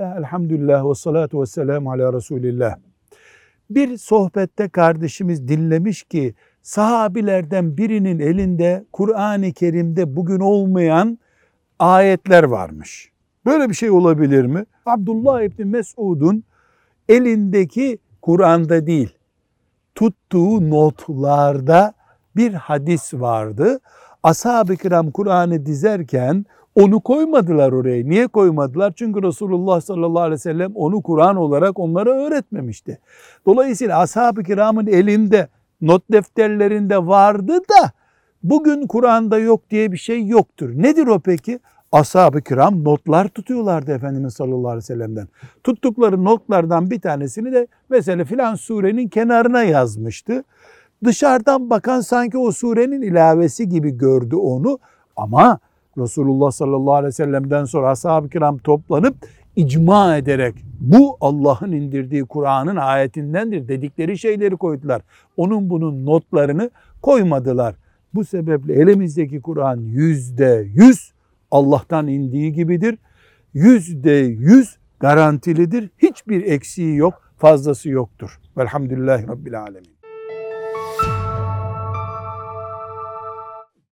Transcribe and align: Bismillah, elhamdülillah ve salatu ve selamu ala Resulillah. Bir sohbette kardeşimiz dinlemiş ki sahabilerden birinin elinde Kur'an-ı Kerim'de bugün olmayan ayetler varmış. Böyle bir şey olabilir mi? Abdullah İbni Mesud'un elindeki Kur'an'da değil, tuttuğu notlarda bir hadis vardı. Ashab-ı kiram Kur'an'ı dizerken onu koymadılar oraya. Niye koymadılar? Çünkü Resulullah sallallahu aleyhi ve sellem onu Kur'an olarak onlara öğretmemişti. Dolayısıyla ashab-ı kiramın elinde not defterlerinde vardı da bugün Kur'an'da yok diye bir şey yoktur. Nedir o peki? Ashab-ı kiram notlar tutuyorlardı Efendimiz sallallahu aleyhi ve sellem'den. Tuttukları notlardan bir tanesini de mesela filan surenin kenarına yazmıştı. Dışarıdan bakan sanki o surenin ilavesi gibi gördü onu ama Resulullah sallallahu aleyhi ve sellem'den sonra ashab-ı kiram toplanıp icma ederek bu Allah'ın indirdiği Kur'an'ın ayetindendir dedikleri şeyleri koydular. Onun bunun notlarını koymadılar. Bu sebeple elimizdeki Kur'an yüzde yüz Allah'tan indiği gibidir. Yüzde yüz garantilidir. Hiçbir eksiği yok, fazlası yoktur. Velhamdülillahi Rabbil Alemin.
Bismillah, 0.00 0.18
elhamdülillah 0.18 0.90
ve 0.90 0.94
salatu 0.94 1.40
ve 1.40 1.46
selamu 1.46 1.92
ala 1.92 2.12
Resulillah. 2.12 2.76
Bir 3.70 3.96
sohbette 3.96 4.68
kardeşimiz 4.68 5.48
dinlemiş 5.48 6.02
ki 6.02 6.34
sahabilerden 6.62 7.76
birinin 7.76 8.18
elinde 8.18 8.84
Kur'an-ı 8.92 9.52
Kerim'de 9.52 10.16
bugün 10.16 10.40
olmayan 10.40 11.18
ayetler 11.78 12.42
varmış. 12.42 13.12
Böyle 13.46 13.68
bir 13.68 13.74
şey 13.74 13.90
olabilir 13.90 14.44
mi? 14.44 14.64
Abdullah 14.86 15.42
İbni 15.42 15.64
Mesud'un 15.64 16.44
elindeki 17.08 17.98
Kur'an'da 18.22 18.86
değil, 18.86 19.18
tuttuğu 19.94 20.70
notlarda 20.70 21.94
bir 22.36 22.52
hadis 22.54 23.14
vardı. 23.14 23.80
Ashab-ı 24.22 24.76
kiram 24.76 25.10
Kur'an'ı 25.10 25.66
dizerken 25.66 26.46
onu 26.74 27.00
koymadılar 27.00 27.72
oraya. 27.72 28.04
Niye 28.04 28.26
koymadılar? 28.26 28.92
Çünkü 28.96 29.22
Resulullah 29.22 29.80
sallallahu 29.80 30.22
aleyhi 30.22 30.34
ve 30.34 30.38
sellem 30.38 30.72
onu 30.74 31.02
Kur'an 31.02 31.36
olarak 31.36 31.78
onlara 31.78 32.10
öğretmemişti. 32.10 32.98
Dolayısıyla 33.46 33.98
ashab-ı 33.98 34.42
kiramın 34.42 34.86
elinde 34.86 35.48
not 35.80 36.02
defterlerinde 36.12 37.06
vardı 37.06 37.52
da 37.52 37.92
bugün 38.42 38.86
Kur'an'da 38.86 39.38
yok 39.38 39.70
diye 39.70 39.92
bir 39.92 39.96
şey 39.96 40.26
yoktur. 40.26 40.70
Nedir 40.74 41.06
o 41.06 41.20
peki? 41.20 41.60
Ashab-ı 41.92 42.42
kiram 42.42 42.84
notlar 42.84 43.28
tutuyorlardı 43.28 43.92
Efendimiz 43.92 44.34
sallallahu 44.34 44.68
aleyhi 44.68 44.76
ve 44.76 44.94
sellem'den. 44.94 45.28
Tuttukları 45.64 46.24
notlardan 46.24 46.90
bir 46.90 47.00
tanesini 47.00 47.52
de 47.52 47.66
mesela 47.88 48.24
filan 48.24 48.54
surenin 48.54 49.08
kenarına 49.08 49.62
yazmıştı. 49.62 50.44
Dışarıdan 51.04 51.70
bakan 51.70 52.00
sanki 52.00 52.38
o 52.38 52.52
surenin 52.52 53.02
ilavesi 53.02 53.68
gibi 53.68 53.90
gördü 53.90 54.36
onu 54.36 54.78
ama 55.16 55.58
Resulullah 55.98 56.50
sallallahu 56.50 56.94
aleyhi 56.94 57.08
ve 57.08 57.12
sellem'den 57.12 57.64
sonra 57.64 57.90
ashab-ı 57.90 58.28
kiram 58.28 58.58
toplanıp 58.58 59.16
icma 59.56 60.16
ederek 60.16 60.54
bu 60.80 61.16
Allah'ın 61.20 61.72
indirdiği 61.72 62.24
Kur'an'ın 62.24 62.76
ayetindendir 62.76 63.68
dedikleri 63.68 64.18
şeyleri 64.18 64.56
koydular. 64.56 65.02
Onun 65.36 65.70
bunun 65.70 66.06
notlarını 66.06 66.70
koymadılar. 67.02 67.74
Bu 68.14 68.24
sebeple 68.24 68.74
elimizdeki 68.74 69.40
Kur'an 69.40 69.80
yüzde 69.80 70.68
yüz 70.74 71.12
Allah'tan 71.50 72.08
indiği 72.08 72.52
gibidir. 72.52 72.98
Yüzde 73.54 74.12
yüz 74.12 74.76
garantilidir. 75.00 75.90
Hiçbir 75.98 76.42
eksiği 76.42 76.96
yok, 76.96 77.14
fazlası 77.38 77.88
yoktur. 77.88 78.40
Velhamdülillahi 78.56 79.28
Rabbil 79.28 79.60
Alemin. 79.60 79.99